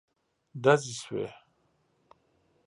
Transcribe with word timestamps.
ډزې 0.63 0.93
شوې. 1.01 1.25